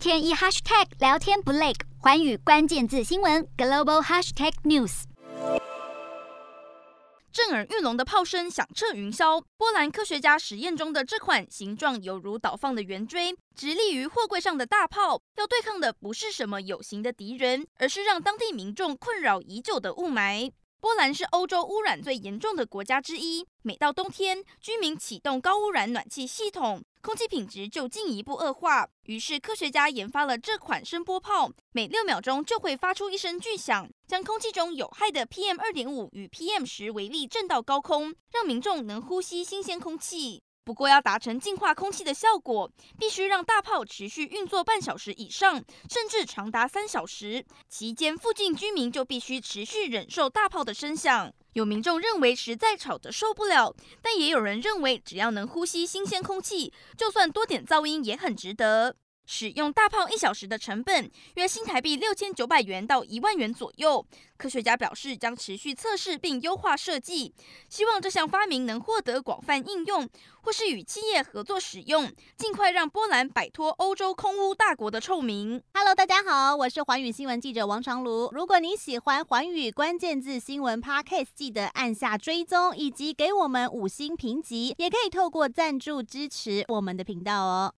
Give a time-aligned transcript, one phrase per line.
[0.00, 5.02] 天一 hashtag 聊天不累，寰宇关键字新闻 global hashtag news。
[7.30, 9.44] 震耳欲聋的炮声响彻云霄。
[9.58, 20.50] 波兰科学家实验中的这款形状犹如倒放的圆锥，直立于货柜上的大炮，要对抗的不是什么有形的敌人，而是让当地民众困扰已久的雾霾。
[20.80, 28.86] 波兰是欧洲污染最严重的国家之一，每到冬天，居民启动高污染暖气系统，空气品质就进一步恶化。
[29.04, 40.42] 于是，科学家研发了这款声波炮，每六秒钟就会发出一声巨响，将空气中有害的 PM 二点五与 PM 十微粒震到高空，让民众能呼吸新鲜空气。
[40.62, 45.54] 不过，要达成净化空气的效果，必须让大炮持续运作半小时以上，
[45.88, 47.44] 甚至长达三小时。
[47.68, 51.32] 期间，附近居民就必须持续忍受大炮的声响。
[51.54, 58.96] 有民众认为实在吵得受不了，但也有人认为只要能呼吸新鲜空气，就算多点噪音也很值得。
[59.32, 64.04] 使用大炮一小时的成本约新台币六千九百元到一万元左右。
[64.36, 67.32] 科学家表示将持续测试并优化设计，
[67.68, 70.08] 希望这项发明能获得广泛应用，
[70.40, 75.62] 或是与企业合作使用，尽快让波兰摆脱欧洲空污大国的臭名。
[75.74, 78.30] Hello，大家好，我是环宇新闻记者王长卢。
[78.32, 87.68] 如果你喜欢环宇关键字新闻 Podcast，记得按下追踪以及给我们五星评级，也可以透过赞助支持我们的频道哦。